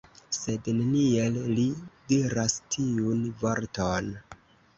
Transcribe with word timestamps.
Sed 0.35 0.69
neniel 0.77 1.37
li 1.59 1.65
diras 2.13 2.57
tiun 2.77 3.23
vorton! 3.45 4.11